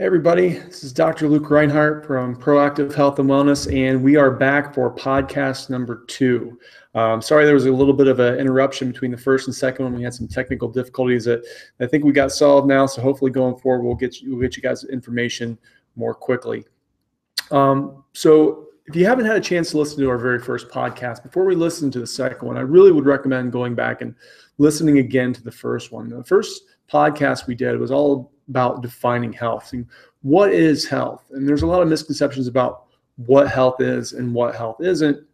Hey 0.00 0.04
everybody, 0.04 0.50
this 0.50 0.84
is 0.84 0.92
Dr. 0.92 1.28
Luke 1.28 1.50
Reinhardt 1.50 2.06
from 2.06 2.36
Proactive 2.36 2.94
Health 2.94 3.18
and 3.18 3.28
Wellness, 3.28 3.66
and 3.76 4.00
we 4.00 4.14
are 4.14 4.30
back 4.30 4.72
for 4.72 4.94
podcast 4.94 5.70
number 5.70 6.04
two. 6.06 6.56
Um, 6.94 7.20
sorry, 7.20 7.44
there 7.44 7.54
was 7.54 7.66
a 7.66 7.72
little 7.72 7.92
bit 7.92 8.06
of 8.06 8.20
an 8.20 8.38
interruption 8.38 8.92
between 8.92 9.10
the 9.10 9.16
first 9.16 9.48
and 9.48 9.54
second 9.56 9.86
one. 9.86 9.96
We 9.96 10.04
had 10.04 10.14
some 10.14 10.28
technical 10.28 10.68
difficulties 10.68 11.24
that 11.24 11.44
I 11.80 11.86
think 11.86 12.04
we 12.04 12.12
got 12.12 12.30
solved 12.30 12.68
now. 12.68 12.86
So 12.86 13.02
hopefully, 13.02 13.32
going 13.32 13.56
forward, 13.56 13.82
we'll 13.82 13.96
get 13.96 14.20
you, 14.20 14.30
we'll 14.30 14.40
get 14.40 14.56
you 14.56 14.62
guys 14.62 14.84
information 14.84 15.58
more 15.96 16.14
quickly. 16.14 16.64
Um, 17.50 18.04
so 18.12 18.68
if 18.86 18.94
you 18.94 19.04
haven't 19.04 19.26
had 19.26 19.36
a 19.36 19.40
chance 19.40 19.72
to 19.72 19.78
listen 19.78 19.98
to 19.98 20.10
our 20.10 20.18
very 20.18 20.38
first 20.38 20.68
podcast, 20.68 21.24
before 21.24 21.44
we 21.44 21.56
listen 21.56 21.90
to 21.90 21.98
the 21.98 22.06
second 22.06 22.46
one, 22.46 22.56
I 22.56 22.60
really 22.60 22.92
would 22.92 23.06
recommend 23.06 23.50
going 23.50 23.74
back 23.74 24.00
and 24.00 24.14
listening 24.58 24.98
again 24.98 25.32
to 25.32 25.42
the 25.42 25.50
first 25.50 25.90
one. 25.90 26.08
The 26.08 26.22
first 26.22 26.62
podcast 26.88 27.48
we 27.48 27.56
did 27.56 27.76
was 27.80 27.90
all 27.90 28.30
about 28.48 28.82
defining 28.82 29.32
health. 29.32 29.72
And 29.72 29.86
what 30.22 30.52
is 30.52 30.86
health? 30.86 31.24
And 31.30 31.48
there's 31.48 31.62
a 31.62 31.66
lot 31.66 31.82
of 31.82 31.88
misconceptions 31.88 32.46
about 32.46 32.84
what 33.16 33.48
health 33.48 33.80
is 33.80 34.12
and 34.12 34.32
what 34.32 34.54
health 34.54 34.80
isn't 34.80 35.24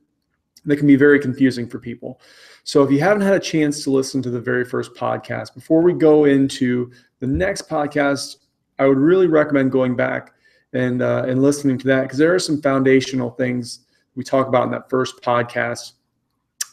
that 0.64 0.76
can 0.76 0.86
be 0.86 0.96
very 0.96 1.20
confusing 1.20 1.68
for 1.68 1.78
people. 1.78 2.20
So 2.64 2.82
if 2.82 2.90
you 2.90 3.00
haven't 3.00 3.22
had 3.22 3.34
a 3.34 3.40
chance 3.40 3.84
to 3.84 3.90
listen 3.90 4.22
to 4.22 4.30
the 4.30 4.40
very 4.40 4.64
first 4.64 4.94
podcast, 4.94 5.54
before 5.54 5.82
we 5.82 5.92
go 5.92 6.24
into 6.24 6.90
the 7.20 7.26
next 7.26 7.68
podcast, 7.68 8.36
I 8.78 8.86
would 8.86 8.98
really 8.98 9.26
recommend 9.26 9.70
going 9.70 9.94
back 9.96 10.32
and 10.72 11.02
uh, 11.02 11.24
and 11.28 11.42
listening 11.42 11.78
to 11.78 11.86
that 11.86 12.02
because 12.02 12.18
there 12.18 12.34
are 12.34 12.38
some 12.38 12.60
foundational 12.60 13.30
things 13.30 13.80
we 14.16 14.24
talk 14.24 14.48
about 14.48 14.64
in 14.64 14.70
that 14.72 14.90
first 14.90 15.20
podcast 15.22 15.92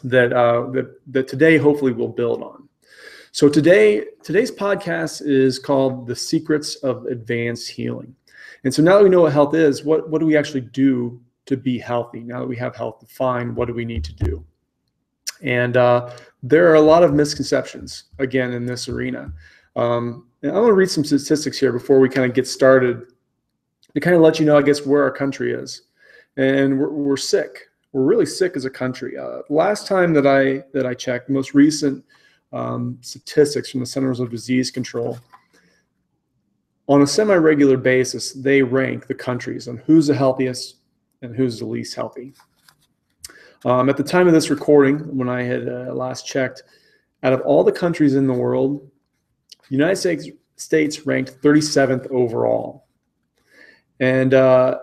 that 0.03 0.33
uh, 0.33 0.69
that 0.71 0.99
that 1.07 1.27
today 1.27 1.57
hopefully 1.57 1.91
we'll 1.91 2.07
build 2.07 2.41
on. 2.41 2.67
So 3.33 3.47
today, 3.47 4.07
today's 4.23 4.51
podcast 4.51 5.21
is 5.25 5.57
called 5.57 6.05
"The 6.05 6.15
Secrets 6.15 6.75
of 6.75 7.05
Advanced 7.05 7.69
Healing." 7.69 8.13
And 8.65 8.73
so 8.73 8.83
now 8.83 8.97
that 8.97 9.03
we 9.03 9.09
know 9.09 9.21
what 9.21 9.31
health 9.31 9.55
is, 9.55 9.85
what 9.85 10.09
what 10.09 10.19
do 10.19 10.25
we 10.25 10.35
actually 10.35 10.61
do 10.61 11.21
to 11.45 11.55
be 11.55 11.79
healthy? 11.79 12.19
Now 12.19 12.41
that 12.41 12.47
we 12.47 12.57
have 12.57 12.75
health 12.75 12.99
defined, 12.99 13.55
what 13.55 13.69
do 13.69 13.73
we 13.73 13.85
need 13.85 14.03
to 14.03 14.13
do? 14.13 14.45
And 15.41 15.77
uh, 15.77 16.11
there 16.43 16.69
are 16.69 16.75
a 16.75 16.81
lot 16.81 17.03
of 17.03 17.13
misconceptions 17.13 18.03
again 18.19 18.51
in 18.51 18.65
this 18.65 18.89
arena. 18.89 19.31
Um, 19.77 20.27
and 20.41 20.51
I'm 20.51 20.57
going 20.57 20.67
to 20.67 20.73
read 20.73 20.91
some 20.91 21.05
statistics 21.05 21.57
here 21.57 21.71
before 21.71 22.01
we 22.01 22.09
kind 22.09 22.29
of 22.29 22.35
get 22.35 22.47
started 22.47 23.13
to 23.93 23.99
kind 24.01 24.15
of 24.15 24.21
let 24.21 24.39
you 24.39 24.45
know, 24.45 24.57
I 24.57 24.61
guess, 24.61 24.85
where 24.85 25.03
our 25.03 25.11
country 25.11 25.53
is. 25.53 25.83
And 26.35 26.77
we're, 26.77 26.89
we're 26.89 27.17
sick. 27.17 27.69
We're 27.93 28.03
really 28.03 28.25
sick 28.25 28.57
as 28.57 28.65
a 28.65 28.69
country. 28.69 29.17
Uh, 29.17 29.39
last 29.49 29.87
time 29.87 30.13
that 30.15 30.27
I 30.27 30.63
that 30.73 30.85
I 30.85 30.93
checked, 30.93 31.29
most 31.29 31.53
recent 31.53 32.03
um, 32.53 32.97
statistics 33.01 33.71
from 33.71 33.79
the 33.79 33.85
Centers 33.85 34.19
of 34.19 34.29
Disease 34.29 34.71
Control. 34.71 35.17
On 36.87 37.01
a 37.01 37.07
semi 37.07 37.35
regular 37.35 37.77
basis, 37.77 38.33
they 38.33 38.61
rank 38.61 39.07
the 39.07 39.13
countries 39.13 39.67
on 39.67 39.77
who's 39.77 40.07
the 40.07 40.15
healthiest 40.15 40.77
and 41.21 41.35
who's 41.35 41.59
the 41.59 41.65
least 41.65 41.95
healthy. 41.95 42.33
Um, 43.63 43.89
at 43.89 43.97
the 43.97 44.03
time 44.03 44.27
of 44.27 44.33
this 44.33 44.49
recording, 44.49 44.97
when 45.15 45.29
I 45.29 45.43
had 45.43 45.69
uh, 45.69 45.93
last 45.93 46.25
checked, 46.25 46.63
out 47.23 47.33
of 47.33 47.41
all 47.41 47.63
the 47.63 47.71
countries 47.71 48.15
in 48.15 48.25
the 48.25 48.33
world, 48.33 48.89
the 49.69 49.75
United 49.75 49.97
States, 49.97 50.27
States 50.55 51.05
ranked 51.05 51.41
37th 51.41 52.09
overall. 52.11 52.87
And 53.99 54.33
uh, 54.33 54.79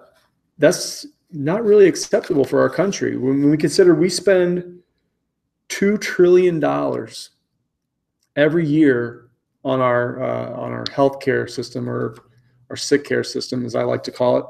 that's 0.59 1.07
not 1.33 1.65
really 1.65 1.87
acceptable 1.87 2.45
for 2.45 2.61
our 2.61 2.71
country. 2.71 3.17
When 3.17 3.51
we 3.51 3.57
consider 3.57 3.95
we 3.95 4.09
spend 4.09 4.81
$2 5.69 6.01
trillion 6.01 6.61
every 8.39 8.67
year 8.67 9.29
on 9.65 9.81
our 9.81 10.23
uh, 10.23 10.53
on 10.53 10.73
our 10.73 10.85
healthcare 10.85 11.51
system 11.51 11.91
or 11.91 12.17
our 12.71 12.77
sick 12.77 13.05
care 13.05 13.25
system, 13.25 13.67
as 13.67 13.75
I 13.75 13.83
like 13.83 14.03
to 14.05 14.13
call 14.13 14.39
it. 14.39 14.45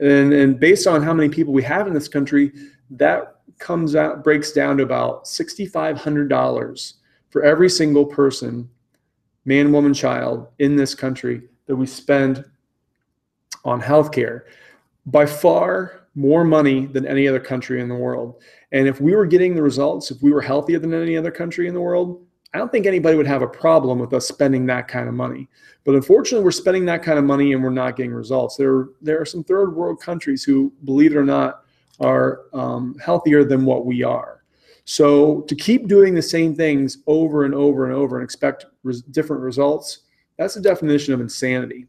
And, 0.00 0.32
and 0.32 0.58
based 0.58 0.86
on 0.86 1.02
how 1.02 1.14
many 1.14 1.28
people 1.28 1.52
we 1.52 1.62
have 1.62 1.86
in 1.86 1.94
this 1.94 2.08
country, 2.08 2.52
that 2.90 3.36
comes 3.58 3.94
out 3.94 4.24
breaks 4.24 4.52
down 4.52 4.76
to 4.78 4.82
about 4.82 5.24
$6,500 5.24 6.92
for 7.30 7.44
every 7.44 7.70
single 7.70 8.04
person, 8.04 8.68
man, 9.44 9.70
woman, 9.70 9.94
child 9.94 10.48
in 10.58 10.76
this 10.76 10.94
country 10.94 11.42
that 11.66 11.76
we 11.76 11.86
spend 11.86 12.44
on 13.64 13.80
healthcare. 13.80 14.42
By 15.06 15.26
far 15.26 16.06
more 16.14 16.44
money 16.44 16.86
than 16.86 17.06
any 17.06 17.26
other 17.26 17.40
country 17.40 17.80
in 17.80 17.88
the 17.88 17.94
world. 17.94 18.42
And 18.72 18.86
if 18.86 19.00
we 19.00 19.14
were 19.14 19.26
getting 19.26 19.54
the 19.54 19.62
results, 19.62 20.10
if 20.10 20.20
we 20.22 20.32
were 20.32 20.42
healthier 20.42 20.78
than 20.78 20.92
any 20.92 21.16
other 21.16 21.30
country 21.30 21.68
in 21.68 21.74
the 21.74 21.80
world, 21.80 22.24
I 22.54 22.58
don't 22.58 22.70
think 22.70 22.86
anybody 22.86 23.16
would 23.16 23.26
have 23.26 23.42
a 23.42 23.46
problem 23.46 23.98
with 23.98 24.12
us 24.12 24.28
spending 24.28 24.66
that 24.66 24.88
kind 24.88 25.08
of 25.08 25.14
money. 25.14 25.48
But 25.84 25.94
unfortunately, 25.94 26.44
we're 26.44 26.52
spending 26.52 26.84
that 26.86 27.02
kind 27.02 27.18
of 27.18 27.24
money 27.24 27.54
and 27.54 27.62
we're 27.62 27.70
not 27.70 27.96
getting 27.96 28.12
results. 28.12 28.56
There, 28.56 28.88
there 29.00 29.20
are 29.20 29.24
some 29.24 29.42
third 29.42 29.74
world 29.74 30.00
countries 30.00 30.44
who, 30.44 30.72
believe 30.84 31.12
it 31.12 31.18
or 31.18 31.24
not, 31.24 31.64
are 32.00 32.42
um, 32.52 32.96
healthier 33.02 33.44
than 33.44 33.64
what 33.64 33.86
we 33.86 34.02
are. 34.02 34.42
So 34.84 35.42
to 35.42 35.54
keep 35.54 35.86
doing 35.88 36.14
the 36.14 36.22
same 36.22 36.54
things 36.54 36.98
over 37.06 37.44
and 37.44 37.54
over 37.54 37.86
and 37.86 37.94
over 37.94 38.18
and 38.18 38.24
expect 38.24 38.66
res- 38.82 39.02
different 39.02 39.42
results, 39.42 40.00
that's 40.36 40.54
the 40.54 40.60
definition 40.60 41.14
of 41.14 41.20
insanity. 41.20 41.86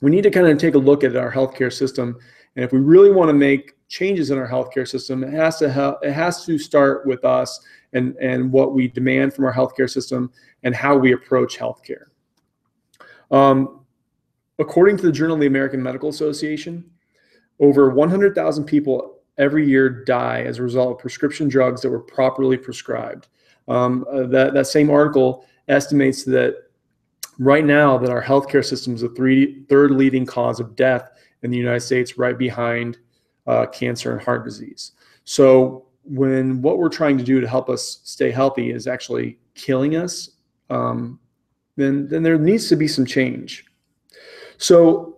We 0.00 0.10
need 0.10 0.22
to 0.22 0.30
kind 0.30 0.46
of 0.46 0.58
take 0.58 0.74
a 0.74 0.78
look 0.78 1.04
at 1.04 1.16
our 1.16 1.32
healthcare 1.32 1.72
system, 1.72 2.18
and 2.56 2.64
if 2.64 2.72
we 2.72 2.80
really 2.80 3.10
want 3.10 3.28
to 3.28 3.34
make 3.34 3.75
changes 3.88 4.30
in 4.30 4.38
our 4.38 4.48
healthcare 4.48 4.86
system, 4.86 5.22
it 5.22 5.32
has 5.32 5.58
to 5.58 5.70
help, 5.70 5.98
it 6.02 6.12
has 6.12 6.44
to 6.44 6.58
start 6.58 7.06
with 7.06 7.24
us 7.24 7.60
and, 7.92 8.16
and 8.16 8.50
what 8.50 8.74
we 8.74 8.88
demand 8.88 9.34
from 9.34 9.44
our 9.44 9.52
healthcare 9.52 9.88
system 9.88 10.30
and 10.62 10.74
how 10.74 10.96
we 10.96 11.12
approach 11.12 11.58
healthcare. 11.58 12.06
Um, 13.30 13.84
according 14.58 14.96
to 14.98 15.02
the 15.04 15.12
Journal 15.12 15.34
of 15.34 15.40
the 15.40 15.46
American 15.46 15.82
Medical 15.82 16.08
Association, 16.08 16.90
over 17.60 17.90
100,000 17.90 18.64
people 18.64 19.20
every 19.38 19.68
year 19.68 19.88
die 20.04 20.42
as 20.42 20.58
a 20.58 20.62
result 20.62 20.92
of 20.92 20.98
prescription 20.98 21.48
drugs 21.48 21.82
that 21.82 21.90
were 21.90 22.00
properly 22.00 22.56
prescribed. 22.56 23.28
Um, 23.68 24.04
uh, 24.10 24.24
that, 24.24 24.54
that 24.54 24.66
same 24.66 24.90
article 24.90 25.44
estimates 25.68 26.24
that 26.24 26.56
right 27.38 27.64
now 27.64 27.98
that 27.98 28.10
our 28.10 28.22
healthcare 28.22 28.64
system 28.64 28.94
is 28.94 29.00
the 29.02 29.08
three, 29.10 29.64
third 29.68 29.90
leading 29.90 30.24
cause 30.24 30.60
of 30.60 30.76
death 30.76 31.10
in 31.42 31.50
the 31.50 31.58
United 31.58 31.80
States, 31.80 32.16
right 32.16 32.38
behind 32.38 32.98
uh, 33.46 33.66
cancer 33.66 34.12
and 34.12 34.22
heart 34.22 34.44
disease. 34.44 34.92
So 35.24 35.86
when 36.04 36.62
what 36.62 36.78
we're 36.78 36.88
trying 36.88 37.18
to 37.18 37.24
do 37.24 37.40
to 37.40 37.48
help 37.48 37.68
us 37.68 38.00
stay 38.04 38.30
healthy 38.30 38.70
is 38.70 38.86
actually 38.86 39.38
killing 39.54 39.96
us, 39.96 40.30
um, 40.70 41.18
then 41.76 42.08
then 42.08 42.22
there 42.22 42.38
needs 42.38 42.68
to 42.68 42.76
be 42.76 42.88
some 42.88 43.06
change. 43.06 43.64
So 44.58 45.16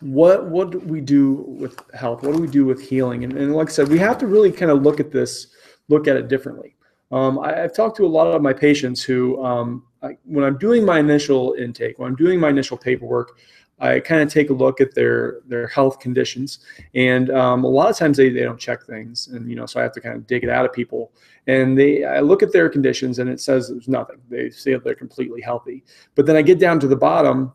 what 0.00 0.46
what 0.46 0.70
do 0.70 0.78
we 0.78 1.00
do 1.00 1.44
with 1.58 1.80
health? 1.92 2.22
What 2.22 2.34
do 2.34 2.40
we 2.40 2.48
do 2.48 2.64
with 2.64 2.80
healing? 2.80 3.24
And, 3.24 3.32
and 3.36 3.54
like 3.54 3.68
I 3.68 3.72
said, 3.72 3.88
we 3.88 3.98
have 3.98 4.18
to 4.18 4.26
really 4.26 4.52
kind 4.52 4.70
of 4.70 4.82
look 4.82 5.00
at 5.00 5.10
this, 5.10 5.48
look 5.88 6.06
at 6.06 6.16
it 6.16 6.28
differently. 6.28 6.76
Um, 7.10 7.38
I, 7.38 7.56
have 7.56 7.74
talked 7.74 7.96
to 7.96 8.06
a 8.06 8.08
lot 8.08 8.26
of 8.26 8.42
my 8.42 8.52
patients 8.52 9.02
who, 9.02 9.42
um, 9.42 9.84
I, 10.02 10.18
when 10.24 10.44
I'm 10.44 10.58
doing 10.58 10.84
my 10.84 10.98
initial 10.98 11.54
intake, 11.54 11.98
when 11.98 12.08
I'm 12.10 12.16
doing 12.16 12.38
my 12.38 12.50
initial 12.50 12.76
paperwork, 12.76 13.38
I 13.80 14.00
kind 14.00 14.22
of 14.22 14.32
take 14.32 14.50
a 14.50 14.52
look 14.52 14.80
at 14.80 14.94
their 14.94 15.40
their 15.46 15.68
health 15.68 16.00
conditions, 16.00 16.60
and 16.94 17.30
um, 17.30 17.64
a 17.64 17.68
lot 17.68 17.88
of 17.88 17.96
times 17.96 18.16
they, 18.16 18.28
they 18.28 18.42
don't 18.42 18.58
check 18.58 18.84
things, 18.84 19.28
and 19.28 19.48
you 19.48 19.54
know, 19.54 19.66
so 19.66 19.78
I 19.78 19.84
have 19.84 19.92
to 19.92 20.00
kind 20.00 20.16
of 20.16 20.26
dig 20.26 20.42
it 20.42 20.50
out 20.50 20.64
of 20.64 20.72
people. 20.72 21.12
And 21.46 21.78
they, 21.78 22.04
I 22.04 22.20
look 22.20 22.42
at 22.42 22.52
their 22.52 22.68
conditions, 22.68 23.20
and 23.20 23.30
it 23.30 23.40
says 23.40 23.68
there's 23.68 23.88
nothing. 23.88 24.16
They 24.28 24.50
say 24.50 24.74
they're 24.76 24.94
completely 24.94 25.40
healthy, 25.40 25.84
but 26.16 26.26
then 26.26 26.36
I 26.36 26.42
get 26.42 26.58
down 26.58 26.80
to 26.80 26.88
the 26.88 26.96
bottom, 26.96 27.52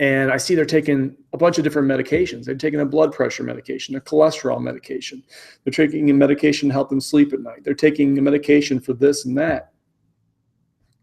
and 0.00 0.32
I 0.32 0.36
see 0.36 0.56
they're 0.56 0.64
taking 0.64 1.16
a 1.32 1.38
bunch 1.38 1.58
of 1.58 1.64
different 1.64 1.86
medications. 1.86 2.44
They're 2.44 2.56
taking 2.56 2.80
a 2.80 2.86
blood 2.86 3.12
pressure 3.12 3.44
medication, 3.44 3.94
a 3.94 4.00
cholesterol 4.00 4.60
medication. 4.60 5.22
They're 5.62 5.72
taking 5.72 6.10
a 6.10 6.14
medication 6.14 6.68
to 6.70 6.72
help 6.72 6.88
them 6.88 7.00
sleep 7.00 7.32
at 7.32 7.40
night. 7.40 7.62
They're 7.62 7.74
taking 7.74 8.18
a 8.18 8.22
medication 8.22 8.80
for 8.80 8.94
this 8.94 9.26
and 9.26 9.38
that. 9.38 9.72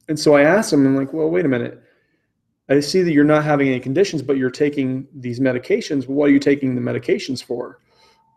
And 0.10 0.20
so 0.20 0.36
I 0.36 0.44
asked 0.44 0.72
them, 0.72 0.86
I'm 0.86 0.96
like, 0.96 1.14
well, 1.14 1.30
wait 1.30 1.46
a 1.46 1.50
minute 1.50 1.84
I 2.70 2.80
see 2.82 3.02
that 3.02 3.14
you're 3.14 3.24
not 3.24 3.44
having 3.44 3.70
any 3.70 3.80
conditions, 3.80 4.22
but 4.22 4.38
you're 4.38 4.50
taking 4.50 5.08
these 5.14 5.40
medications. 5.40 6.08
What 6.08 6.30
are 6.30 6.34
you 6.34 6.40
taking 6.40 6.76
the 6.76 6.82
medications 6.82 7.44
for? 7.44 7.80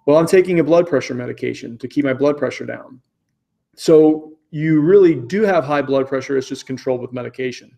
Well, 0.06 0.16
I'm 0.16 0.26
taking 0.26 0.60
a 0.60 0.64
blood 0.64 0.86
pressure 0.86 1.14
medication 1.14 1.76
to 1.78 1.88
keep 1.88 2.04
my 2.04 2.14
blood 2.14 2.38
pressure 2.38 2.64
down. 2.64 3.00
So 3.76 4.32
you 4.50 4.80
really 4.80 5.14
do 5.14 5.42
have 5.42 5.64
high 5.64 5.82
blood 5.82 6.08
pressure. 6.08 6.36
It's 6.36 6.48
just 6.48 6.66
controlled 6.66 7.00
with 7.00 7.12
medication. 7.12 7.76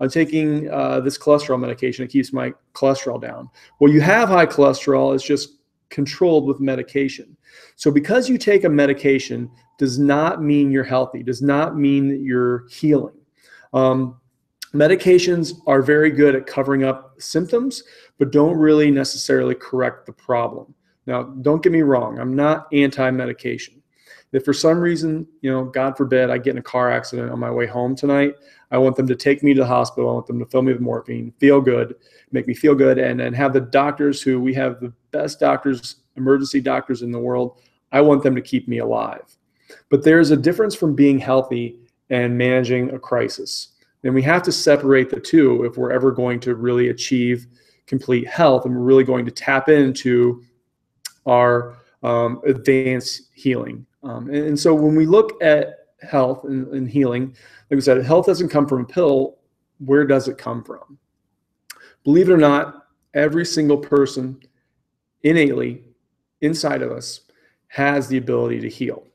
I'm 0.00 0.10
taking 0.10 0.70
uh, 0.70 1.00
this 1.00 1.18
cholesterol 1.18 1.60
medication. 1.60 2.04
It 2.04 2.10
keeps 2.10 2.32
my 2.32 2.52
cholesterol 2.74 3.20
down. 3.20 3.48
Well, 3.78 3.92
you 3.92 4.00
have 4.00 4.28
high 4.28 4.46
cholesterol. 4.46 5.14
It's 5.14 5.24
just 5.24 5.56
controlled 5.90 6.46
with 6.46 6.60
medication. 6.60 7.36
So 7.76 7.90
because 7.90 8.28
you 8.28 8.38
take 8.38 8.64
a 8.64 8.68
medication 8.68 9.50
does 9.78 9.98
not 9.98 10.42
mean 10.42 10.70
you're 10.70 10.84
healthy, 10.84 11.22
does 11.22 11.42
not 11.42 11.76
mean 11.76 12.08
that 12.08 12.20
you're 12.20 12.66
healing. 12.68 13.14
Um, 13.72 14.20
Medications 14.74 15.60
are 15.66 15.82
very 15.82 16.10
good 16.10 16.34
at 16.34 16.46
covering 16.46 16.82
up 16.82 17.14
symptoms, 17.18 17.84
but 18.18 18.32
don't 18.32 18.56
really 18.56 18.90
necessarily 18.90 19.54
correct 19.54 20.04
the 20.04 20.12
problem. 20.12 20.74
Now, 21.06 21.22
don't 21.22 21.62
get 21.62 21.72
me 21.72 21.82
wrong, 21.82 22.18
I'm 22.18 22.34
not 22.34 22.66
anti 22.72 23.10
medication. 23.10 23.80
If 24.32 24.44
for 24.44 24.52
some 24.52 24.80
reason, 24.80 25.28
you 25.42 25.52
know, 25.52 25.64
God 25.64 25.96
forbid, 25.96 26.28
I 26.28 26.38
get 26.38 26.52
in 26.52 26.58
a 26.58 26.62
car 26.62 26.90
accident 26.90 27.30
on 27.30 27.38
my 27.38 27.52
way 27.52 27.66
home 27.66 27.94
tonight, 27.94 28.34
I 28.72 28.78
want 28.78 28.96
them 28.96 29.06
to 29.06 29.14
take 29.14 29.44
me 29.44 29.54
to 29.54 29.60
the 29.60 29.66
hospital. 29.66 30.10
I 30.10 30.14
want 30.14 30.26
them 30.26 30.40
to 30.40 30.46
fill 30.46 30.62
me 30.62 30.72
with 30.72 30.80
morphine, 30.80 31.32
feel 31.38 31.60
good, 31.60 31.94
make 32.32 32.48
me 32.48 32.54
feel 32.54 32.74
good, 32.74 32.98
and 32.98 33.20
then 33.20 33.32
have 33.32 33.52
the 33.52 33.60
doctors 33.60 34.20
who 34.20 34.40
we 34.40 34.52
have 34.54 34.80
the 34.80 34.92
best 35.12 35.38
doctors, 35.38 35.96
emergency 36.16 36.60
doctors 36.60 37.02
in 37.02 37.12
the 37.12 37.18
world. 37.18 37.60
I 37.92 38.00
want 38.00 38.24
them 38.24 38.34
to 38.34 38.42
keep 38.42 38.66
me 38.66 38.78
alive. 38.78 39.36
But 39.88 40.02
there's 40.02 40.32
a 40.32 40.36
difference 40.36 40.74
from 40.74 40.96
being 40.96 41.20
healthy 41.20 41.78
and 42.10 42.36
managing 42.36 42.90
a 42.90 42.98
crisis. 42.98 43.73
And 44.04 44.14
we 44.14 44.22
have 44.22 44.42
to 44.42 44.52
separate 44.52 45.10
the 45.10 45.18
two 45.18 45.64
if 45.64 45.76
we're 45.76 45.92
ever 45.92 46.12
going 46.12 46.38
to 46.40 46.54
really 46.54 46.90
achieve 46.90 47.46
complete 47.86 48.28
health 48.28 48.64
and 48.64 48.74
we're 48.74 48.82
really 48.82 49.04
going 49.04 49.24
to 49.24 49.30
tap 49.30 49.68
into 49.68 50.42
our 51.26 51.76
um, 52.02 52.40
advanced 52.46 53.30
healing. 53.34 53.86
Um, 54.02 54.28
and, 54.28 54.44
and, 54.44 54.60
so 54.60 54.74
when 54.74 54.94
we 54.94 55.06
look 55.06 55.42
at 55.42 55.86
health 56.02 56.44
and, 56.44 56.68
and 56.68 56.88
healing, 56.88 57.34
like 57.70 57.78
I 57.78 57.80
said, 57.80 58.04
health 58.04 58.26
doesn't 58.26 58.50
come 58.50 58.66
from 58.66 58.82
a 58.82 58.86
pill. 58.86 59.38
Where 59.78 60.06
does 60.06 60.28
it 60.28 60.36
come 60.36 60.62
from? 60.62 60.98
Believe 62.04 62.28
it 62.28 62.32
or 62.32 62.38
not, 62.38 62.86
every 63.14 63.46
single 63.46 63.78
person 63.78 64.38
innately 65.22 65.82
inside 66.42 66.82
of 66.82 66.92
us 66.92 67.22
has 67.68 68.06
the 68.06 68.18
ability 68.18 68.60
to 68.60 68.68
heal 68.68 69.06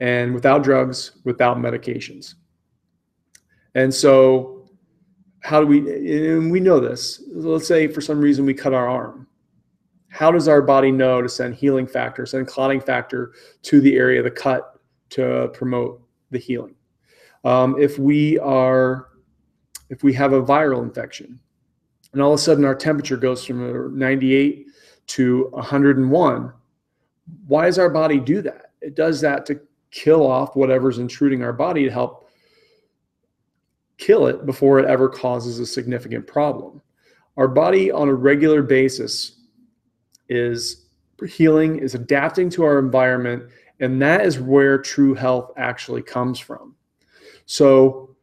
and 0.00 0.34
without 0.34 0.62
drugs, 0.62 1.12
without 1.24 1.58
medications. 1.58 2.34
And 3.74 3.92
so, 3.92 4.68
how 5.42 5.60
do 5.60 5.66
we, 5.66 5.78
and 6.28 6.50
we 6.50 6.60
know 6.60 6.80
this, 6.80 7.22
let's 7.32 7.66
say 7.66 7.88
for 7.88 8.00
some 8.00 8.20
reason 8.20 8.44
we 8.44 8.54
cut 8.54 8.74
our 8.74 8.88
arm. 8.88 9.26
How 10.08 10.30
does 10.30 10.48
our 10.48 10.60
body 10.60 10.90
know 10.90 11.22
to 11.22 11.28
send 11.28 11.54
healing 11.54 11.86
factor, 11.86 12.26
send 12.26 12.46
clotting 12.46 12.80
factor 12.80 13.32
to 13.62 13.80
the 13.80 13.96
area 13.96 14.18
of 14.18 14.24
the 14.24 14.30
cut 14.30 14.78
to 15.10 15.48
promote 15.54 16.02
the 16.30 16.38
healing? 16.38 16.74
Um, 17.44 17.80
if 17.80 17.98
we 17.98 18.38
are, 18.40 19.08
if 19.88 20.02
we 20.02 20.12
have 20.14 20.32
a 20.32 20.42
viral 20.42 20.82
infection, 20.82 21.38
and 22.12 22.20
all 22.20 22.32
of 22.32 22.40
a 22.40 22.42
sudden 22.42 22.64
our 22.64 22.74
temperature 22.74 23.16
goes 23.16 23.44
from 23.44 23.96
98 23.96 24.66
to 25.06 25.48
101, 25.52 26.52
why 27.46 27.66
does 27.66 27.78
our 27.78 27.88
body 27.88 28.18
do 28.18 28.42
that? 28.42 28.72
It 28.80 28.94
does 28.94 29.20
that 29.20 29.46
to 29.46 29.60
kill 29.90 30.26
off 30.26 30.56
whatever's 30.56 30.98
intruding 30.98 31.42
our 31.42 31.52
body 31.52 31.84
to 31.84 31.90
help 31.90 32.28
kill 34.00 34.26
it 34.26 34.46
before 34.46 34.80
it 34.80 34.86
ever 34.86 35.08
causes 35.08 35.60
a 35.60 35.66
significant 35.66 36.26
problem. 36.26 36.80
Our 37.36 37.46
body 37.46 37.92
on 37.92 38.08
a 38.08 38.14
regular 38.14 38.62
basis 38.62 39.36
is 40.28 40.86
healing, 41.28 41.78
is 41.78 41.94
adapting 41.94 42.48
to 42.50 42.64
our 42.64 42.78
environment, 42.78 43.44
and 43.78 44.00
that 44.00 44.24
is 44.24 44.40
where 44.40 44.78
true 44.78 45.14
health 45.14 45.52
actually 45.56 46.02
comes 46.02 46.40
from. 46.40 46.74
So, 47.44 48.16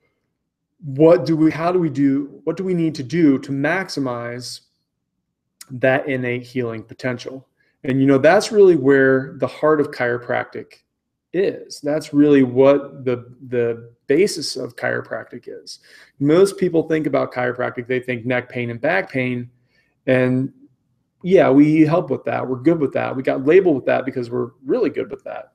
what 0.84 1.26
do 1.26 1.36
we, 1.36 1.52
how 1.52 1.72
do 1.72 1.80
we 1.80 1.90
do, 1.90 2.42
what 2.44 2.58
do 2.58 2.64
we 2.64 2.74
need 2.74 2.96
to 2.96 3.04
do 3.04 3.40
to 3.40 3.52
maximize 3.52 4.62
that 5.72 6.08
innate 6.08 6.44
healing 6.44 6.84
potential? 6.84 7.48
And 7.84 8.00
you 8.02 8.08
know, 8.08 8.18
that's 8.18 8.52
really 8.52 8.76
where 8.76 9.36
the 9.38 9.48
heart 9.48 9.80
of 9.80 9.92
chiropractic 9.92 10.82
is. 11.34 11.80
That's 11.82 12.14
really 12.14 12.44
what 12.44 13.06
the 13.06 13.36
the 13.48 13.92
basis 14.08 14.56
of 14.56 14.76
chiropractic 14.76 15.48
is. 15.48 15.80
Most 16.20 16.58
people 16.58 16.84
think 16.88 17.08
about 17.08 17.34
chiropractic, 17.34 17.88
they 17.88 18.00
think 18.00 18.26
neck 18.26 18.50
pain 18.50 18.70
and 18.70 18.82
back 18.82 19.12
pain. 19.12 19.50
And 20.06 20.52
yeah, 21.24 21.50
we 21.50 21.82
help 21.82 22.10
with 22.10 22.24
that. 22.26 22.48
We're 22.48 22.58
good 22.58 22.80
with 22.80 22.94
that. 22.94 23.16
We 23.16 23.24
got 23.24 23.46
labeled 23.46 23.76
with 23.76 23.86
that 23.86 24.06
because 24.06 24.30
we're 24.30 24.52
really 24.66 24.90
good 24.90 25.12
with 25.12 25.24
that. 25.24 25.54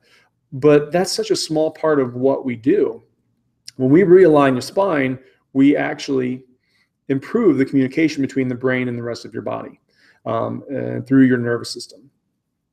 But 0.51 0.91
that's 0.91 1.11
such 1.11 1.31
a 1.31 1.35
small 1.35 1.71
part 1.71 1.99
of 1.99 2.15
what 2.15 2.45
we 2.45 2.55
do. 2.55 3.03
When 3.77 3.89
we 3.89 4.03
realign 4.03 4.53
your 4.53 4.61
spine, 4.61 5.17
we 5.53 5.75
actually 5.75 6.43
improve 7.09 7.57
the 7.57 7.65
communication 7.65 8.21
between 8.21 8.47
the 8.47 8.55
brain 8.55 8.87
and 8.87 8.97
the 8.97 9.03
rest 9.03 9.25
of 9.25 9.33
your 9.33 9.41
body 9.41 9.79
um, 10.25 10.63
through 11.07 11.23
your 11.23 11.37
nervous 11.37 11.71
system. 11.71 12.09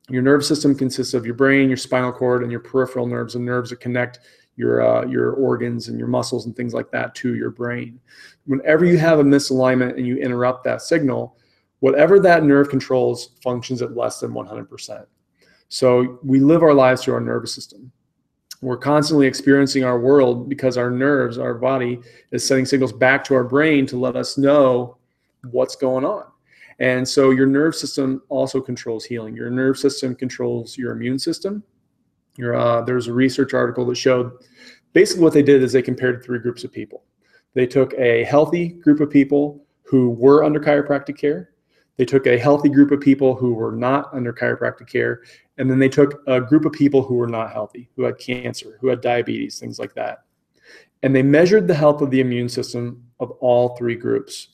Your 0.09 0.21
nervous 0.21 0.47
system 0.47 0.75
consists 0.75 1.13
of 1.13 1.25
your 1.25 1.35
brain, 1.35 1.69
your 1.69 1.77
spinal 1.77 2.11
cord, 2.11 2.43
and 2.43 2.51
your 2.51 2.59
peripheral 2.59 3.07
nerves, 3.07 3.35
and 3.35 3.45
nerves 3.45 3.69
that 3.69 3.79
connect 3.79 4.19
your 4.61 4.81
uh, 4.81 5.05
your 5.05 5.33
organs 5.33 5.87
and 5.87 5.97
your 5.97 6.07
muscles 6.07 6.45
and 6.45 6.55
things 6.55 6.73
like 6.73 6.91
that 6.91 7.15
to 7.15 7.35
your 7.35 7.49
brain. 7.49 7.99
Whenever 8.45 8.85
you 8.85 8.97
have 8.97 9.17
a 9.19 9.23
misalignment 9.23 9.97
and 9.97 10.05
you 10.05 10.17
interrupt 10.17 10.63
that 10.63 10.83
signal, 10.83 11.35
whatever 11.79 12.19
that 12.19 12.43
nerve 12.43 12.69
controls 12.69 13.31
functions 13.43 13.81
at 13.81 13.95
less 13.97 14.19
than 14.19 14.31
100%. 14.31 15.05
So 15.69 16.19
we 16.23 16.39
live 16.39 16.61
our 16.61 16.75
lives 16.75 17.03
through 17.03 17.15
our 17.15 17.21
nervous 17.21 17.55
system. 17.55 17.91
We're 18.61 18.77
constantly 18.77 19.25
experiencing 19.25 19.83
our 19.83 19.99
world 19.99 20.47
because 20.47 20.77
our 20.77 20.91
nerves, 20.91 21.39
our 21.39 21.55
body, 21.55 21.99
is 22.31 22.45
sending 22.45 22.67
signals 22.67 22.93
back 22.93 23.23
to 23.25 23.33
our 23.33 23.43
brain 23.43 23.87
to 23.87 23.97
let 23.97 24.15
us 24.15 24.37
know 24.37 24.97
what's 25.49 25.75
going 25.75 26.05
on. 26.05 26.25
And 26.77 27.07
so 27.07 27.31
your 27.31 27.47
nerve 27.47 27.75
system 27.75 28.21
also 28.29 28.61
controls 28.61 29.05
healing. 29.05 29.35
Your 29.35 29.49
nerve 29.49 29.79
system 29.79 30.15
controls 30.15 30.77
your 30.77 30.91
immune 30.91 31.17
system. 31.17 31.63
Uh, 32.39 32.81
there's 32.81 33.07
a 33.07 33.13
research 33.13 33.53
article 33.53 33.85
that 33.85 33.95
showed 33.95 34.31
basically 34.93 35.23
what 35.23 35.33
they 35.33 35.43
did 35.43 35.63
is 35.63 35.71
they 35.71 35.81
compared 35.81 36.23
three 36.23 36.39
groups 36.39 36.63
of 36.63 36.71
people. 36.71 37.03
They 37.53 37.65
took 37.65 37.93
a 37.95 38.23
healthy 38.23 38.69
group 38.69 39.01
of 39.01 39.09
people 39.09 39.65
who 39.83 40.11
were 40.11 40.43
under 40.43 40.59
chiropractic 40.59 41.17
care. 41.17 41.49
They 41.97 42.05
took 42.05 42.25
a 42.25 42.37
healthy 42.37 42.69
group 42.69 42.91
of 42.91 43.01
people 43.01 43.35
who 43.35 43.53
were 43.53 43.73
not 43.73 44.09
under 44.13 44.31
chiropractic 44.31 44.87
care. 44.87 45.21
And 45.57 45.69
then 45.69 45.77
they 45.77 45.89
took 45.89 46.23
a 46.27 46.39
group 46.39 46.65
of 46.65 46.71
people 46.71 47.03
who 47.03 47.15
were 47.15 47.27
not 47.27 47.51
healthy, 47.51 47.89
who 47.95 48.03
had 48.03 48.17
cancer, 48.17 48.77
who 48.79 48.87
had 48.87 49.01
diabetes, 49.01 49.59
things 49.59 49.77
like 49.77 49.93
that. 49.95 50.23
And 51.03 51.15
they 51.15 51.23
measured 51.23 51.67
the 51.67 51.75
health 51.75 52.01
of 52.01 52.09
the 52.09 52.21
immune 52.21 52.49
system 52.49 53.03
of 53.19 53.31
all 53.31 53.75
three 53.75 53.95
groups 53.95 54.47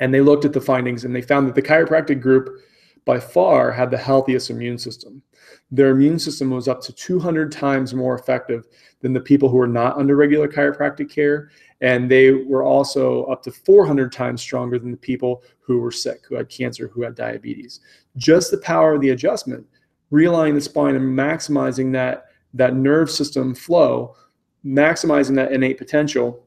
and 0.00 0.12
they 0.12 0.20
looked 0.20 0.44
at 0.44 0.52
the 0.52 0.60
findings 0.60 1.04
and 1.04 1.14
they 1.14 1.22
found 1.22 1.48
that 1.48 1.54
the 1.54 1.62
chiropractic 1.62 2.20
group 2.20 2.60
by 3.06 3.18
far 3.18 3.72
had 3.72 3.90
the 3.90 3.96
healthiest 3.96 4.50
immune 4.50 4.76
system. 4.76 5.22
Their 5.70 5.90
immune 5.90 6.18
system 6.18 6.50
was 6.50 6.68
up 6.68 6.82
to 6.82 6.92
200 6.92 7.50
times 7.50 7.94
more 7.94 8.18
effective 8.18 8.66
than 9.00 9.14
the 9.14 9.20
people 9.20 9.48
who 9.48 9.56
were 9.56 9.66
not 9.66 9.96
under 9.96 10.16
regular 10.16 10.48
chiropractic 10.48 11.08
care. 11.08 11.50
And 11.80 12.10
they 12.10 12.32
were 12.32 12.64
also 12.64 13.24
up 13.24 13.42
to 13.44 13.52
400 13.52 14.12
times 14.12 14.42
stronger 14.42 14.78
than 14.78 14.90
the 14.90 14.96
people 14.96 15.42
who 15.60 15.78
were 15.78 15.92
sick, 15.92 16.24
who 16.28 16.34
had 16.34 16.48
cancer, 16.48 16.88
who 16.88 17.02
had 17.02 17.14
diabetes. 17.14 17.80
Just 18.16 18.50
the 18.50 18.58
power 18.58 18.94
of 18.94 19.00
the 19.00 19.10
adjustment, 19.10 19.64
realigning 20.12 20.54
the 20.54 20.60
spine 20.60 20.96
and 20.96 21.18
maximizing 21.18 21.92
that, 21.92 22.26
that 22.54 22.74
nerve 22.74 23.10
system 23.10 23.54
flow, 23.54 24.16
maximizing 24.64 25.36
that 25.36 25.52
innate 25.52 25.78
potential 25.78 26.42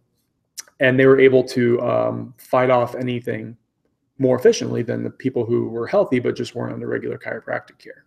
and 0.82 1.00
they 1.00 1.06
were 1.06 1.20
able 1.20 1.44
to 1.44 1.80
um, 1.82 2.34
fight 2.38 2.70
off 2.70 2.96
anything 2.96 3.56
more 4.20 4.38
efficiently 4.38 4.84
than 4.84 5.04
the 5.04 5.10
people 5.10 5.46
who 5.46 5.70
were 5.70 5.88
healthy 5.88 6.20
but 6.20 6.36
just 6.36 6.54
weren't 6.54 6.74
under 6.74 6.88
regular 6.88 7.18
chiropractic 7.18 7.80
care. 7.80 8.06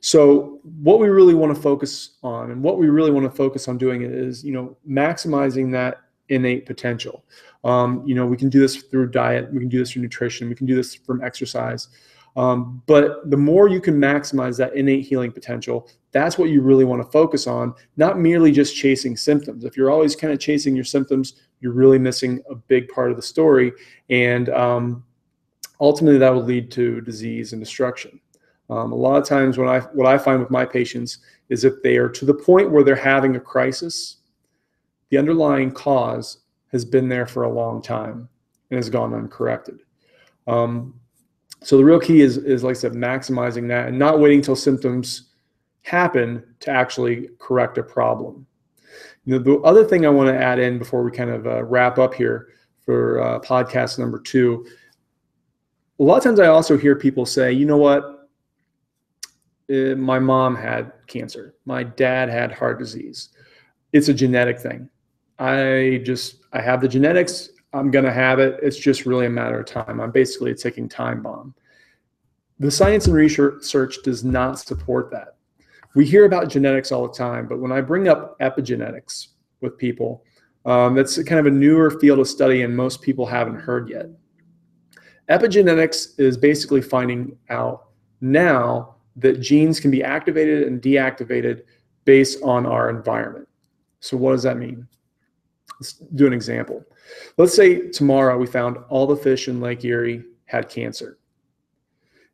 So 0.00 0.60
what 0.82 1.00
we 1.00 1.08
really 1.08 1.34
want 1.34 1.54
to 1.54 1.60
focus 1.60 2.18
on 2.22 2.50
and 2.50 2.62
what 2.62 2.78
we 2.78 2.88
really 2.88 3.10
want 3.10 3.24
to 3.24 3.36
focus 3.36 3.66
on 3.68 3.78
doing 3.78 4.02
is, 4.02 4.44
you 4.44 4.52
know, 4.52 4.76
maximizing 4.88 5.72
that 5.72 6.02
innate 6.28 6.66
potential. 6.66 7.24
Um, 7.64 8.04
you 8.06 8.14
know, 8.14 8.26
we 8.26 8.36
can 8.36 8.48
do 8.48 8.60
this 8.60 8.76
through 8.76 9.10
diet, 9.10 9.52
we 9.52 9.58
can 9.58 9.68
do 9.68 9.78
this 9.78 9.92
through 9.92 10.02
nutrition, 10.02 10.48
we 10.48 10.54
can 10.54 10.66
do 10.66 10.76
this 10.76 10.94
from 10.94 11.22
exercise. 11.24 11.88
Um, 12.36 12.82
but 12.86 13.28
the 13.30 13.36
more 13.36 13.68
you 13.68 13.80
can 13.80 13.98
maximize 13.98 14.56
that 14.58 14.74
innate 14.74 15.04
healing 15.04 15.32
potential, 15.32 15.88
that's 16.12 16.38
what 16.38 16.50
you 16.50 16.60
really 16.62 16.84
want 16.84 17.02
to 17.02 17.10
focus 17.10 17.48
on, 17.48 17.74
not 17.96 18.18
merely 18.18 18.52
just 18.52 18.76
chasing 18.76 19.16
symptoms. 19.16 19.64
If 19.64 19.76
you're 19.76 19.90
always 19.90 20.14
kind 20.14 20.32
of 20.32 20.38
chasing 20.38 20.76
your 20.76 20.84
symptoms, 20.84 21.34
you're 21.60 21.72
really 21.72 21.98
missing 21.98 22.40
a 22.48 22.54
big 22.54 22.88
part 22.88 23.10
of 23.10 23.16
the 23.16 23.22
story. 23.22 23.72
And 24.08 24.50
um, 24.50 25.04
ultimately, 25.80 26.18
that 26.18 26.32
will 26.32 26.44
lead 26.44 26.70
to 26.72 27.00
disease 27.00 27.52
and 27.52 27.62
destruction. 27.62 28.20
Um, 28.70 28.92
a 28.92 28.96
lot 28.96 29.20
of 29.20 29.26
times, 29.26 29.56
when 29.58 29.68
I 29.68 29.80
what 29.80 30.06
I 30.06 30.18
find 30.18 30.40
with 30.40 30.50
my 30.50 30.64
patients 30.64 31.18
is 31.48 31.64
if 31.64 31.82
they 31.82 31.96
are 31.96 32.08
to 32.10 32.24
the 32.24 32.34
point 32.34 32.70
where 32.70 32.84
they're 32.84 32.94
having 32.94 33.36
a 33.36 33.40
crisis, 33.40 34.16
the 35.08 35.18
underlying 35.18 35.70
cause 35.70 36.38
has 36.72 36.84
been 36.84 37.08
there 37.08 37.26
for 37.26 37.44
a 37.44 37.52
long 37.52 37.80
time 37.80 38.28
and 38.70 38.76
has 38.76 38.90
gone 38.90 39.14
uncorrected. 39.14 39.80
Um, 40.46 40.94
so 41.62 41.76
the 41.76 41.84
real 41.84 42.00
key 42.00 42.20
is, 42.20 42.36
is 42.36 42.62
like 42.62 42.76
I 42.76 42.78
said, 42.78 42.92
maximizing 42.92 43.68
that 43.68 43.88
and 43.88 43.98
not 43.98 44.20
waiting 44.20 44.38
until 44.38 44.56
symptoms 44.56 45.30
happen 45.82 46.44
to 46.60 46.70
actually 46.70 47.30
correct 47.38 47.78
a 47.78 47.82
problem. 47.82 48.46
You 49.24 49.34
know, 49.34 49.42
the 49.42 49.60
other 49.60 49.84
thing 49.84 50.06
I 50.06 50.10
want 50.10 50.28
to 50.28 50.42
add 50.42 50.58
in 50.58 50.78
before 50.78 51.02
we 51.02 51.10
kind 51.10 51.30
of 51.30 51.46
uh, 51.46 51.64
wrap 51.64 51.98
up 51.98 52.14
here 52.14 52.48
for 52.84 53.20
uh, 53.20 53.40
podcast 53.40 53.98
number 53.98 54.18
two, 54.18 54.66
a 55.98 56.02
lot 56.02 56.16
of 56.18 56.24
times 56.24 56.40
I 56.40 56.46
also 56.46 56.76
hear 56.76 56.94
people 56.94 57.26
say, 57.26 57.52
you 57.52 57.66
know 57.66 57.76
what, 57.76 58.28
uh, 59.70 59.96
my 59.96 60.18
mom 60.18 60.54
had 60.54 60.92
cancer, 61.06 61.54
my 61.64 61.82
dad 61.82 62.28
had 62.28 62.52
heart 62.52 62.78
disease. 62.78 63.30
It's 63.92 64.08
a 64.08 64.14
genetic 64.14 64.58
thing. 64.60 64.88
I 65.38 66.00
just, 66.04 66.44
I 66.52 66.60
have 66.60 66.80
the 66.80 66.88
genetics. 66.88 67.50
I'm 67.72 67.90
going 67.90 68.04
to 68.04 68.12
have 68.12 68.38
it. 68.38 68.58
It's 68.62 68.76
just 68.76 69.06
really 69.06 69.26
a 69.26 69.30
matter 69.30 69.60
of 69.60 69.66
time. 69.66 70.00
I'm 70.00 70.10
basically 70.10 70.50
a 70.50 70.54
ticking 70.54 70.88
time 70.88 71.22
bomb. 71.22 71.54
The 72.58 72.70
science 72.70 73.06
and 73.06 73.14
research 73.14 73.96
does 74.02 74.24
not 74.24 74.58
support 74.58 75.10
that. 75.12 75.36
we 75.94 76.04
hear 76.04 76.24
about 76.24 76.48
genetics 76.48 76.92
all 76.92 77.06
the 77.06 77.14
time, 77.14 77.46
but 77.46 77.58
when 77.60 77.72
I 77.72 77.80
bring 77.80 78.08
up 78.08 78.38
epigenetics 78.40 79.28
with 79.60 79.78
people, 79.78 80.24
um, 80.64 80.94
that's 80.94 81.22
kind 81.22 81.40
of 81.40 81.46
a 81.46 81.50
newer 81.50 81.90
field 81.90 82.18
of 82.18 82.28
study, 82.28 82.62
and 82.62 82.76
most 82.76 83.00
people 83.00 83.26
haven't 83.26 83.56
heard 83.56 83.88
yet. 83.88 84.06
Epigenetics 85.30 86.18
is 86.18 86.36
basically 86.36 86.80
finding 86.80 87.36
out 87.50 87.88
now 88.20 88.96
that 89.16 89.40
genes 89.40 89.80
can 89.80 89.90
be 89.90 90.02
activated 90.02 90.66
and 90.66 90.80
deactivated 90.80 91.62
based 92.04 92.42
on 92.42 92.64
our 92.64 92.88
environment. 92.88 93.46
So, 94.00 94.16
what 94.16 94.32
does 94.32 94.42
that 94.44 94.56
mean? 94.56 94.86
Let's 95.80 95.92
do 95.92 96.26
an 96.26 96.32
example. 96.32 96.84
Let's 97.36 97.54
say 97.54 97.90
tomorrow 97.90 98.38
we 98.38 98.46
found 98.46 98.78
all 98.88 99.06
the 99.06 99.16
fish 99.16 99.48
in 99.48 99.60
Lake 99.60 99.84
Erie 99.84 100.24
had 100.46 100.68
cancer. 100.68 101.18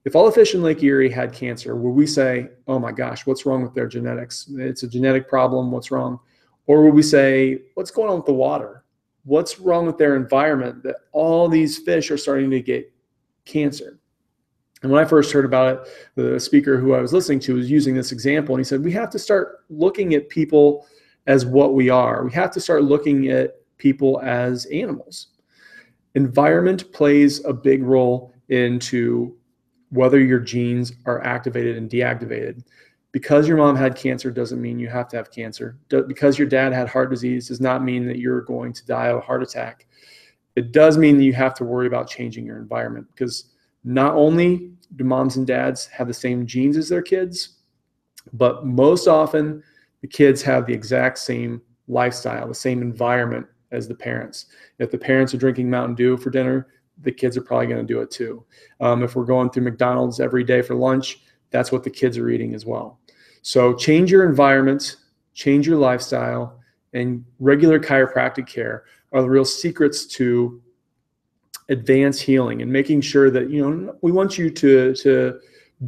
If 0.05 0.15
all 0.15 0.27
the 0.27 0.33
fish 0.33 0.55
in 0.55 0.63
Lake 0.63 0.83
Erie 0.83 1.11
had 1.11 1.33
cancer, 1.33 1.75
would 1.77 1.91
we 1.91 2.07
say, 2.07 2.49
oh 2.69 2.79
my 2.79 2.93
gosh, 2.93 3.27
what's 3.27 3.47
wrong 3.47 3.63
with 3.63 3.75
their 3.75 3.89
genetics? 3.89 4.49
It's 4.57 4.83
a 4.83 4.89
genetic 4.89 5.29
problem. 5.29 5.71
What's 5.71 5.91
wrong? 5.91 6.21
Or 6.67 6.85
would 6.85 6.95
we 6.95 7.03
say, 7.03 7.63
what's 7.75 7.91
going 7.91 8.11
on 8.11 8.17
with 8.17 8.27
the 8.27 8.35
water? 8.35 8.84
What's 9.25 9.59
wrong 9.59 9.87
with 9.87 9.99
their 9.99 10.17
environment 10.17 10.83
that 10.83 10.97
all 11.13 11.49
these 11.49 11.79
fish 11.79 12.11
are 12.11 12.19
starting 12.19 12.51
to 12.51 12.61
get 12.61 12.93
cancer? 13.45 13.99
And 14.83 14.93
when 14.93 15.03
I 15.03 15.07
first 15.07 15.33
heard 15.33 15.47
about 15.47 15.75
it, 15.75 15.89
the 16.15 16.39
speaker 16.39 16.79
who 16.79 16.93
I 16.93 17.01
was 17.01 17.13
listening 17.13 17.41
to 17.41 17.55
was 17.55 17.71
using 17.71 17.95
this 17.95 18.13
example, 18.13 18.55
and 18.55 18.61
he 18.61 18.69
said, 18.69 18.85
we 18.85 18.93
have 18.93 19.09
to 19.11 19.19
start 19.19 19.65
looking 19.71 20.13
at 20.15 20.29
people 20.29 20.87
as 21.27 21.47
what 21.47 21.73
we 21.73 21.89
are. 21.89 22.23
We 22.23 22.33
have 22.33 22.51
to 22.51 22.61
start 22.61 22.85
looking 22.85 23.31
at 23.31 23.57
people 23.79 24.21
as 24.23 24.67
animals. 24.67 25.29
Environment 26.15 26.93
plays 26.93 27.43
a 27.47 27.53
big 27.53 27.83
role 27.83 28.35
into 28.51 29.35
whether 29.89 30.21
your 30.21 30.41
genes 30.41 30.93
are 31.07 31.25
activated 31.25 31.79
and 31.79 31.89
deactivated. 31.89 32.63
Because 33.15 33.47
your 33.47 33.59
mom 33.59 33.77
had 33.77 33.95
cancer 33.95 34.29
doesn't 34.33 34.61
mean 34.61 34.81
you 34.81 34.89
have 34.89 35.07
to 35.11 35.17
have 35.17 35.31
cancer. 35.31 35.79
Because 35.89 36.37
your 36.37 36.49
dad 36.49 36.73
had 36.73 36.89
heart 36.89 37.11
disease 37.11 37.47
does 37.47 37.61
not 37.61 37.85
mean 37.85 38.09
that 38.09 38.19
you're 38.19 38.41
going 38.41 38.73
to 38.73 38.85
die 38.87 39.07
of 39.07 39.19
a 39.19 39.21
heart 39.21 39.41
attack. 39.41 39.87
It 40.57 40.73
does 40.73 40.99
mean 40.99 41.17
that 41.19 41.23
you 41.23 41.33
have 41.33 41.55
to 41.55 41.65
worry 41.65 41.87
about 41.87 42.11
changing 42.11 42.45
your 42.45 42.59
environment 42.59 43.07
because 43.15 43.53
not 43.85 44.17
only 44.17 44.73
do 44.97 45.05
moms 45.05 45.37
and 45.37 45.47
dads 45.47 45.87
have 45.87 46.09
the 46.09 46.13
same 46.13 46.45
genes 46.45 46.77
as 46.77 46.89
their 46.89 47.03
kids, 47.03 47.59
but 48.33 48.67
most 48.67 49.07
often 49.07 49.63
the 50.01 50.09
kids 50.09 50.43
have 50.43 50.67
the 50.67 50.75
exact 50.75 51.19
same 51.19 51.63
lifestyle, 51.87 52.49
the 52.49 52.55
same 52.55 52.83
environment 52.83 53.47
as 53.71 53.87
the 53.87 53.95
parents. 53.95 54.47
If 54.81 54.91
the 54.91 54.99
parents 54.99 55.33
are 55.35 55.39
drinking 55.39 55.71
Mountain 55.71 55.95
Dew 55.95 56.17
for 56.17 56.31
dinner, 56.31 56.67
the 57.03 57.13
kids 57.13 57.37
are 57.37 57.43
probably 57.43 57.69
going 57.69 57.87
to 57.87 57.95
do 57.95 58.01
it 58.01 58.11
too. 58.11 58.45
Um, 58.81 59.05
if 59.05 59.15
we're 59.15 59.25
going 59.25 59.51
through 59.51 59.63
McDonald's 59.63 60.19
every 60.19 60.43
day 60.43 60.63
for 60.63 60.75
lunch, 60.75 61.21
that's 61.51 61.71
what 61.71 61.85
the 61.85 61.91
kids 61.91 62.19
are 62.19 62.31
eating 62.31 62.53
as 62.53 62.67
well. 62.67 62.99
So 63.45 63.75
change 63.75 64.11
your 64.11 64.27
environment, 64.27 64.97
change 65.35 65.67
your 65.67 65.77
lifestyle, 65.77 66.59
and 66.95 67.23
regular 67.39 67.79
chiropractic 67.79 68.47
care 68.47 68.85
are 69.13 69.21
the 69.21 69.29
real 69.29 69.45
secrets 69.45 70.07
to 70.07 70.63
advanced 71.69 72.23
healing 72.23 72.63
and 72.63 72.73
making 72.73 73.03
sure 73.03 73.31
that 73.31 73.51
you 73.51 73.63
know 73.63 73.97
we 74.01 74.13
want 74.13 74.39
you 74.39 74.49
to 74.49 74.95
to 74.95 75.39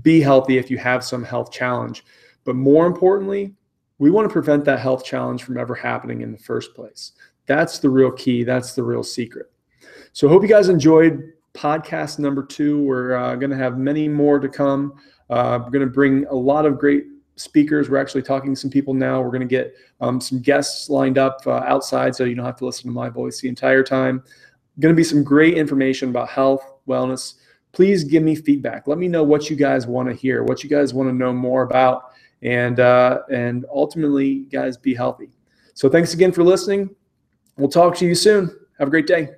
be 0.03 0.21
healthy 0.21 0.59
if 0.59 0.71
you 0.71 0.79
have 0.79 1.05
some 1.05 1.23
health 1.23 1.53
challenge 1.53 2.03
but 2.45 2.57
more 2.57 2.87
importantly 2.87 3.53
we 3.99 4.11
want 4.11 4.27
to 4.27 4.33
prevent 4.33 4.65
that 4.65 4.79
health 4.79 5.05
challenge 5.05 5.43
from 5.43 5.59
ever 5.59 5.75
happening 5.75 6.23
in 6.23 6.33
the 6.33 6.39
first 6.39 6.75
place 6.75 7.13
that's 7.45 7.79
the 7.79 7.91
real 7.91 8.11
key 8.11 8.43
that's 8.43 8.75
the 8.75 8.83
real 8.83 9.03
secret 9.03 9.53
so 10.15 10.27
I 10.27 10.31
hope 10.31 10.41
you 10.41 10.49
guys 10.49 10.71
enjoyed 10.71 11.35
podcast 11.53 12.19
number 12.19 12.43
two. 12.43 12.83
We're 12.83 13.15
uh, 13.15 13.35
going 13.37 13.51
to 13.51 13.57
have 13.57 13.77
many 13.77 14.09
more 14.09 14.39
to 14.39 14.49
come. 14.49 14.95
Uh, 15.29 15.59
we're 15.63 15.71
going 15.71 15.85
to 15.85 15.93
bring 15.93 16.25
a 16.27 16.35
lot 16.35 16.65
of 16.65 16.79
great 16.79 17.05
speakers. 17.37 17.89
We're 17.89 17.99
actually 17.99 18.23
talking 18.23 18.55
to 18.55 18.61
some 18.61 18.71
people 18.71 18.95
now. 18.95 19.21
We're 19.21 19.31
going 19.31 19.41
to 19.41 19.47
get 19.47 19.75
um, 20.01 20.21
some 20.21 20.41
guests 20.41 20.91
lined 20.91 21.19
up 21.19 21.41
uh, 21.47 21.63
outside 21.67 22.17
so 22.17 22.25
you 22.25 22.35
don't 22.35 22.45
have 22.45 22.57
to 22.57 22.67
listen 22.67 22.85
to 22.85 22.95
my 22.95 23.09
voice 23.09 23.41
the 23.41 23.49
entire 23.49 23.83
time. 23.83 24.23
Going 24.81 24.95
to 24.95 24.97
be 24.97 25.05
some 25.05 25.23
great 25.23 25.57
information 25.57 26.11
about 26.11 26.29
health, 26.29 26.63
wellness. 26.89 27.35
Please 27.73 28.05
give 28.05 28.23
me 28.23 28.35
feedback. 28.35 28.87
Let 28.87 28.99
me 28.99 29.09
know 29.09 29.23
what 29.23 29.49
you 29.51 29.57
guys 29.57 29.87
want 29.87 30.09
to 30.09 30.15
hear, 30.15 30.43
what 30.43 30.65
you 30.65 30.71
guys 30.71 30.95
want 30.95 31.09
to 31.09 31.15
know 31.15 31.33
more 31.33 31.63
about, 31.63 32.13
and 32.43 32.81
uh, 32.81 33.21
and 33.31 33.67
ultimately, 33.73 34.47
guys, 34.51 34.77
be 34.77 34.95
healthy. 34.95 35.31
So 35.75 35.89
thanks 35.89 36.15
again 36.15 36.33
for 36.33 36.43
listening. 36.43 36.95
We'll 37.59 37.69
talk 37.69 37.95
to 37.97 38.07
you 38.07 38.15
soon. 38.15 38.51
Have 38.79 38.89
a 38.89 38.91
great 38.91 39.07
day. 39.07 39.29